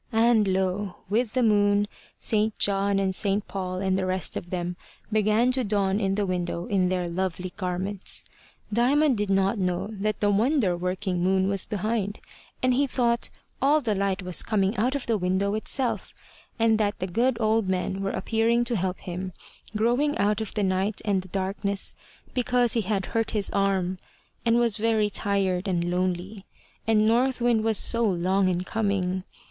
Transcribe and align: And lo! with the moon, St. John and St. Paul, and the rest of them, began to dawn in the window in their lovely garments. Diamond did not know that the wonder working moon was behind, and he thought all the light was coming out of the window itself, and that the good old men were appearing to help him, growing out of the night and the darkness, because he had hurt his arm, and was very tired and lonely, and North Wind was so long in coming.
And 0.11 0.47
lo! 0.47 0.95
with 1.11 1.33
the 1.35 1.43
moon, 1.43 1.87
St. 2.17 2.57
John 2.57 2.97
and 2.97 3.13
St. 3.13 3.47
Paul, 3.47 3.75
and 3.81 3.99
the 3.99 4.07
rest 4.07 4.35
of 4.35 4.49
them, 4.49 4.75
began 5.11 5.51
to 5.51 5.63
dawn 5.63 5.99
in 5.99 6.15
the 6.15 6.25
window 6.25 6.65
in 6.65 6.89
their 6.89 7.07
lovely 7.07 7.53
garments. 7.55 8.25
Diamond 8.73 9.15
did 9.15 9.29
not 9.29 9.59
know 9.59 9.89
that 9.91 10.19
the 10.19 10.31
wonder 10.31 10.75
working 10.75 11.21
moon 11.23 11.47
was 11.47 11.65
behind, 11.65 12.19
and 12.63 12.73
he 12.73 12.87
thought 12.87 13.29
all 13.61 13.79
the 13.79 13.93
light 13.93 14.23
was 14.23 14.41
coming 14.41 14.75
out 14.75 14.95
of 14.95 15.05
the 15.05 15.19
window 15.19 15.53
itself, 15.53 16.15
and 16.57 16.79
that 16.79 16.97
the 16.97 17.05
good 17.05 17.39
old 17.39 17.69
men 17.69 18.01
were 18.01 18.09
appearing 18.09 18.63
to 18.63 18.75
help 18.75 18.97
him, 19.01 19.33
growing 19.75 20.17
out 20.17 20.41
of 20.41 20.55
the 20.55 20.63
night 20.63 20.99
and 21.05 21.21
the 21.21 21.27
darkness, 21.27 21.95
because 22.33 22.73
he 22.73 22.81
had 22.81 23.05
hurt 23.13 23.29
his 23.37 23.51
arm, 23.51 23.99
and 24.47 24.57
was 24.57 24.77
very 24.77 25.11
tired 25.11 25.67
and 25.67 25.91
lonely, 25.91 26.43
and 26.87 27.05
North 27.05 27.39
Wind 27.39 27.63
was 27.63 27.77
so 27.77 28.03
long 28.03 28.47
in 28.47 28.63
coming. 28.63 29.23